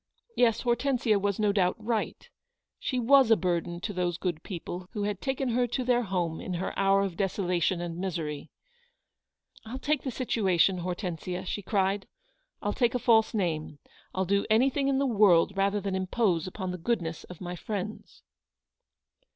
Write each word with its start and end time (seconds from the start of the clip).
Yes, 0.35 0.61
Hortensia 0.61 1.19
was 1.19 1.39
no 1.39 1.51
doubt 1.51 1.75
right. 1.77 2.17
MRS. 2.17 2.25
BANNISTEB 2.25 2.33
HOLDS 2.33 2.33
OUT 2.33 2.33
A 2.33 2.41
HELPING 2.57 2.73
HAND. 2.73 2.83
213 2.83 2.89
She 2.89 2.99
was 3.11 3.31
a 3.31 3.37
burden 3.37 3.79
to 3.81 3.93
those 3.93 4.17
good 4.17 4.41
people 4.43 4.89
who 4.93 5.03
had 5.03 5.21
taken 5.21 5.49
her 5.49 5.67
to 5.67 5.83
their 5.83 6.01
home 6.01 6.41
in 6.41 6.53
her 6.55 6.73
hour 6.79 7.01
of 7.03 7.15
desolation 7.17 7.81
and 7.81 7.97
misery." 7.99 8.49
I'll 9.67 9.77
take 9.77 10.01
the 10.01 10.09
situation, 10.09 10.79
Hortensia," 10.79 11.45
she 11.45 11.61
cried." 11.61 12.07
I'll 12.63 12.73
take 12.73 12.95
a 12.95 12.97
false 12.97 13.35
name. 13.35 13.77
Til 14.15 14.25
do 14.25 14.47
anything 14.49 14.87
in 14.87 14.97
the 14.97 15.05
world 15.05 15.55
rather 15.55 15.79
than 15.79 15.93
impose 15.93 16.47
upon 16.47 16.71
the 16.71 16.79
goodness 16.79 17.23
of 17.25 17.39
my 17.39 17.55
friends." 17.55 18.23